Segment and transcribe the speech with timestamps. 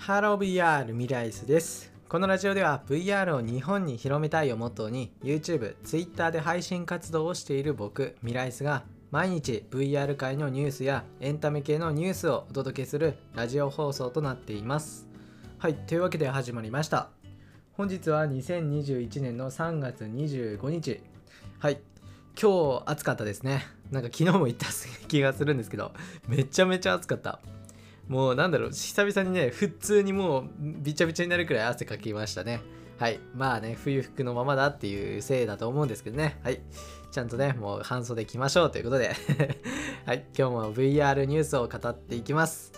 [0.00, 1.92] ハロー VR ミライスです。
[2.08, 15.06] このラジオでは VR を日本に広めたいをモットーに YouTube、Twitter で配信活動をしている僕、ミライスが毎日 VR 界のニュースやエンタメ系のニュースをお届けするラジオ放送となっています。
[15.58, 17.10] はい、というわけで始まりました。
[17.74, 21.02] 本日は2021年の3月25日。
[21.58, 21.78] はい、
[22.40, 23.66] 今日暑かったですね。
[23.90, 24.68] なんか昨日も言った
[25.08, 25.92] 気がするんですけど、
[26.26, 27.40] めちゃめちゃ暑かった。
[28.10, 32.60] もうなんだろう、久々にね、普通にもうびちゃびちゃになるくらい汗かきましたね。
[32.98, 33.20] はい。
[33.36, 36.40] まあね、冬服のままだっていうせいだと思うんですけどね。
[36.42, 36.60] はい。
[37.12, 39.14] ちゃんとね、もう半袖着ましょうということで。
[40.06, 40.26] はい。
[40.36, 42.72] 今日も VR ニュースを語っていきます。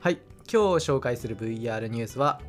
[0.00, 0.20] はい。
[0.40, 2.42] 今日紹介する VR ニュースは、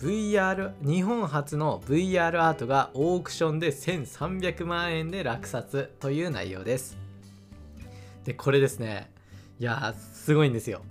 [0.00, 6.98] VR、日本初の VR アートがオークションで1300万円で落札という内容です。
[8.24, 9.12] で、これですね。
[9.60, 10.82] いや、すごいんですよ。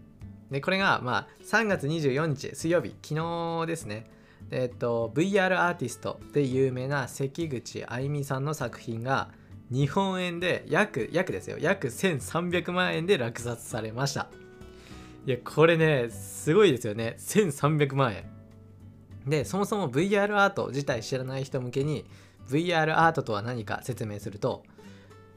[0.52, 4.10] で、これが、まあ、3月24日、水曜日、昨日ですね。
[4.50, 9.30] えっと、VR アーティストで有名な関口愛美さんの作品が、
[9.70, 14.30] 日本円で約、約ですよ、約1300万円で落札されました。
[15.26, 17.16] いや、これね、すごいですよね。
[17.20, 18.24] 1300万円。
[19.28, 22.06] で、そもそも VR アート自体知らない人向けに、
[22.50, 24.64] VR アートとは何か説明すると、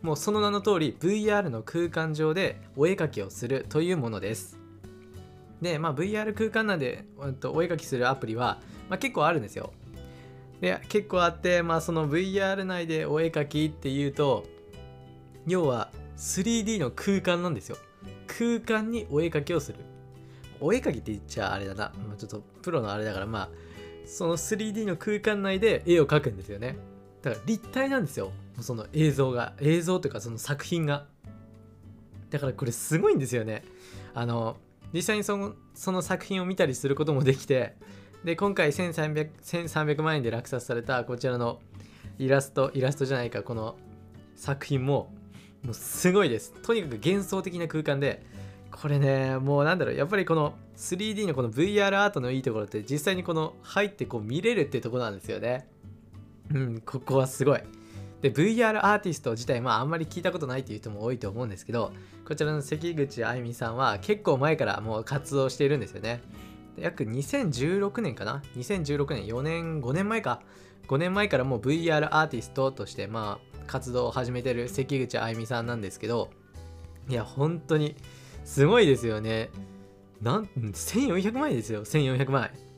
[0.03, 4.60] もうその名の通り VR の空間上でお絵描きをするというものです。
[5.61, 9.73] で、まあ、VR 空間内で、うんと、お絵描きするアプリは、まあ、結構あるんですよ。
[10.61, 14.45] で、結構あって、まあ、その VR 内でお絵描きっていうと、
[15.47, 17.77] 要は 3D の空間なんですよ。
[18.27, 19.79] 空間にお絵描きをする。
[20.61, 21.93] お絵描きって言っちゃあれだな。
[22.07, 23.49] まあ、ちょっとプロのあれだから、まあ、
[24.07, 26.77] その 3D の空間内で絵を描くんですよね。
[27.23, 28.33] だから立体なんですよ。
[28.61, 29.55] その映像が。
[29.61, 31.07] 映像というかその作品が。
[32.31, 33.65] だからこれすごいんですよね。
[34.15, 34.57] あの、
[34.93, 37.75] 実際にそのその作品を見たりすることもできて
[38.25, 41.61] で今回 1300, 1300万円で落札されたこちらの
[42.19, 43.77] イラストイラストじゃないかこの
[44.37, 45.13] 作品も
[45.63, 46.55] もうすごいです。
[46.63, 48.25] とにかく幻想的な空間で
[48.71, 55.69] これねもうなんだろうやっぱりこの 3D のこの VR アートのいいところって実際にこの入ってこう見れるっていうところなんですよね。
[56.53, 57.61] うんここはすごい。
[58.23, 61.93] で VR アーティスト自体まああんまり聞いたことないっていう人も多いと思うんですけど
[62.27, 66.21] こちらの関口愛美さんは結構前からもう活動しているんですよね。
[66.77, 70.41] 約2016年かな？2016年4年5年前か。
[70.87, 76.31] 5年前からもう VR アーティストとしてまあ活動を始めてる関口愛美さんなんですけど
[77.09, 77.95] いや本当に
[78.45, 79.51] すごいですよね。
[80.21, 81.85] なん1400万円ですよ。
[81.85, 82.70] 1400万円。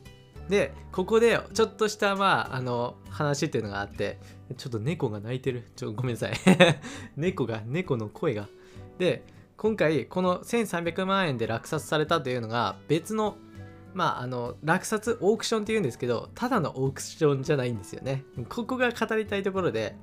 [0.48, 4.18] でここでちょっとしたまああの話っていうのがあって
[4.56, 5.64] ちょっと猫が泣いてる。
[5.76, 6.32] ちょごめんなさい。
[7.16, 8.48] 猫が猫の声が。
[8.98, 9.24] で
[9.56, 13.36] 今回この1300万円で落札されたというのが別の
[13.94, 18.24] まああの落札オークションっていうんですけどただのオークションじゃないんですよね。
[18.48, 19.96] ここが語りたいところで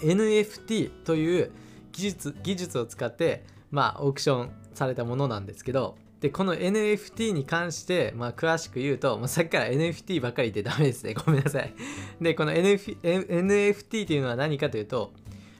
[0.00, 1.52] NFT という
[1.92, 11.14] 技術技術を使ってまあオークションされたものなんですけどでこの NFT に関して、まあ、詳しく言うと、まあ、さっきから NFT ばかりでダメですね。
[11.26, 11.74] ごめんなさい。
[12.20, 15.12] でこの NF NFT っていうのは何かというと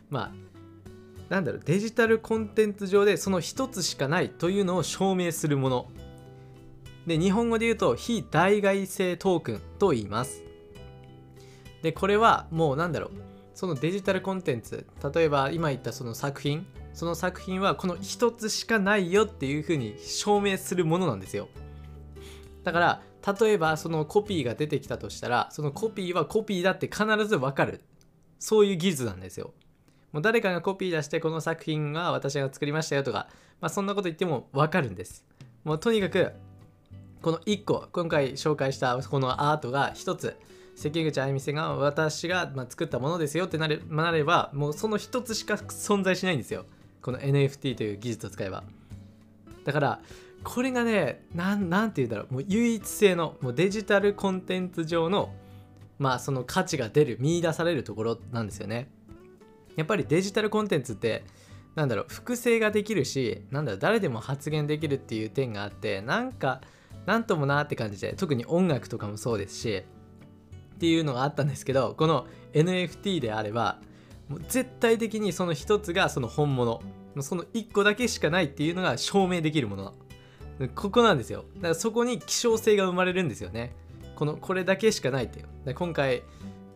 [0.08, 5.90] まあなんだろうデジタルコンテンツ上でその一つしかないというのを証明するもの。
[7.08, 10.44] で日本語で言うと非代替性トークンと言います。
[11.82, 13.10] でこれはもうなんだろう
[13.54, 16.64] そのデジタルコンテンツ例えば今言ったその作品
[16.94, 21.48] その作品はこの一つしかないよっていうふうに証明するものなんですよ。
[22.64, 23.02] だから
[23.40, 27.80] 例えばそのコピーが出てきたとしたらそのコピーはコピーだって必ずわかる。
[28.38, 29.54] そういう技術なんですよ。
[30.12, 33.28] もう誰かがコピー出してこの作品は私が作りましたよとか、
[33.60, 35.24] まあ、そんなこと言ってもわかるんです。
[35.64, 36.32] もうとにかく
[37.22, 40.36] この1個今回紹介したこのアートが1つ
[40.74, 46.66] 関口愛美さんが私が作ったものですよってなれなればもうその1つしか存在しないんですよ。
[47.02, 48.64] この NFT という技術を使えば。
[49.64, 50.00] だから
[50.44, 52.34] これがねなんなんて言うんだろう。
[52.34, 55.34] もう唯一性のもうデジタルコンテンツ上の
[55.98, 58.88] まあその価値が出る見出されるところなんですよね。
[59.76, 61.24] やっぱりデジタルコンテンツって
[61.74, 66.60] なんだろう複製ができるしなんだろう誰でも発言できるっていう点があってなんか
[67.06, 69.82] なんともなって感じで特に音楽とかもそうですし
[70.74, 73.78] っていうのがあったんですけどこの NFT であれば
[74.32, 76.80] もう絶対的にその一つがその本物。
[77.20, 79.94] その一個だけしかないっていうのが証明できるもの。
[80.74, 81.44] ここなんですよ。
[81.56, 83.74] だからそこに希少性が生まれるんですよね。
[84.16, 85.74] このこれだけしかないっていう。
[85.74, 86.22] 今回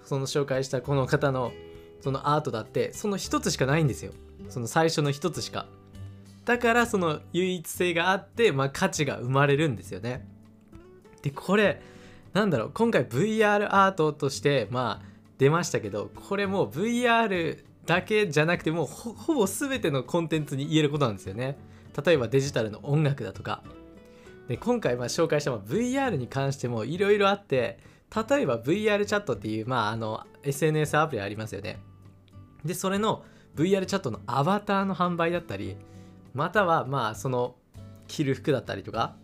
[0.05, 1.53] その紹介したこの方の
[2.03, 4.13] そのアートだってその一つしかないんですよ。
[4.51, 5.67] その最初の一つしか。
[6.45, 10.29] だからその唯一性があって、まあ、価値が生まれるんですよね。
[11.23, 11.81] でこれ
[12.35, 12.71] なんだろう。
[12.75, 21.57] 今回 VR アートとしてまあ出ましたけどこれもう VR だけじゃなくてもうほぼ全てのコンテンツに言えることなんですよね。
[22.05, 23.63] 例えばデジタルの音楽だとか。
[24.49, 27.79] で今回まあ紹介した VR に関してもいろいろあって
[28.29, 31.79] 例えば VR チャットっていう、まあ、あの SNS アプリありますよね。
[32.65, 33.25] でそれの
[33.57, 35.77] VR チャットのアバターの販売だったり
[36.35, 37.57] またはまあその
[38.07, 39.17] 着る服だったりとか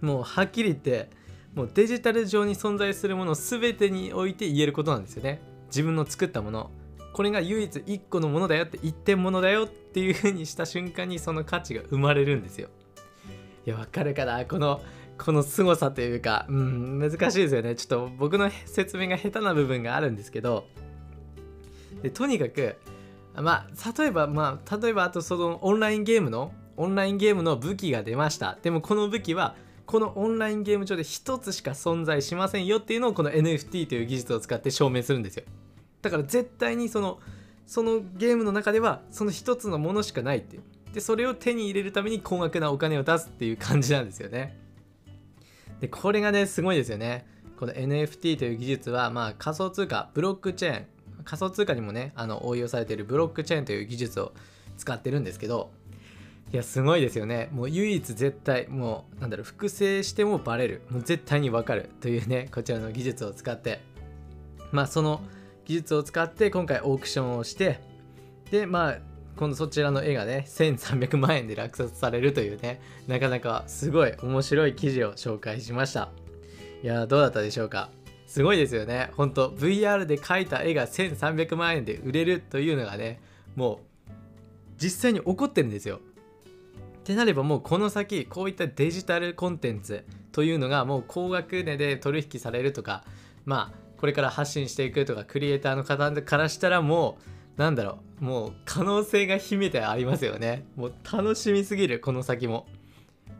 [0.00, 1.10] もうはっきり言って
[1.58, 5.40] もうデジタル上に存在するもの全てにおいて言えることなんですよね。
[5.66, 6.70] 自分の作ったもの。
[7.12, 12.68] これが唯一1個のものだよって一点ものだよっていう風にした瞬間にその価値が生まれるんですよ。
[13.66, 14.46] いやわかるかな？
[14.46, 14.80] この
[15.18, 17.74] この凄さというかうん難しいですよね。
[17.74, 20.68] ちょっと僕の説明が下手な部分があるんですけど。
[22.02, 22.76] でとにかく
[23.34, 28.56] まあ例えばまあ例えばあとそのオンラインゲームのオンラインゲームの武器が出ました。
[28.62, 29.56] でもこの武器は
[29.88, 35.44] このオンラインゲーム上で1つしか存在しませんよっていうのをこの NFT という技術を使って証明するんですよ。
[36.02, 37.20] だから絶対にその
[37.66, 40.58] そのゲームの中ではその1つのものしかないって
[40.92, 44.58] でそれを手に入れるために高額なお金を出すっていう感じなんですよね。
[45.80, 47.26] でこれがねすごいですよね。
[47.58, 50.86] この NFT という技術はまあ仮想通貨ブロックチェーン。
[51.24, 54.34] 仮想通貨にもねあの応用されているブロックチェーンという技術を
[54.76, 55.70] 使ってるんですけど
[56.50, 57.50] いやすごいですよね。
[57.52, 60.82] もう唯一絶対もうなんだろう複製してもバレる。
[60.90, 63.80] もう絶対にわかるというねこちらの技術を使って。
[64.72, 65.20] まあその
[65.66, 67.80] 技術を使って今回オークションをして
[68.50, 68.98] でまあ
[69.36, 76.10] 今度そちらの絵がね1300万円で落札されるというねなかなかすごい面白い記事を紹介しました。
[76.82, 77.90] いやどうだったでしょうか。
[78.26, 79.10] すごいですよね。
[79.16, 83.20] ほんと VR で描いた絵が1300万円で売れるというのがね
[83.54, 84.10] もう
[84.78, 86.00] 実際に起こってるんですよ。
[87.08, 93.02] ってなればもうこの先こういったデジタルコンテンツというのがもう高額値で取引されるとか
[93.46, 97.16] まあこれから発信していくとかクリエイターの方からしたらも
[97.56, 100.66] うなんだろうもう可能性が秘めてありますよね。
[100.76, 102.66] もう楽しみすぎるこの先も。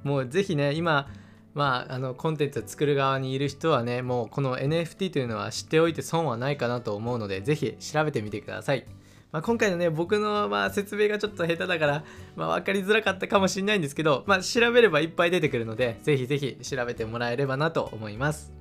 [0.02, 1.06] もうぜひね今
[1.52, 8.86] まああのコンテンツを作る側にいる人はねもうこの NFT というのは知っておいて損はないかなと思うのでぜひ調べてみてください。
[9.30, 12.04] まあ、今回のね僕のまあ説明がちょっと下手だから、
[12.34, 18.52] まあ、分かりづらかったかもしれないんですけど、まあ、調べればいっぱい出てくるのでぜひぜひ調べてもらえればなと思います。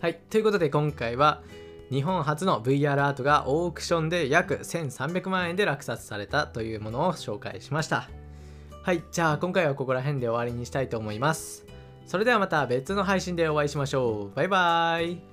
[0.00, 1.42] はいということで今回は
[1.90, 8.08] 日本初の VR アートがオークションで約1300万円で落札されたというものを紹介しました。
[8.82, 11.66] はいじゃあ今回はここら辺で終わりにしたいと思います。
[12.06, 14.34] それではまた別の配信でお会いしましょう。
[14.34, 15.29] バイバーイ。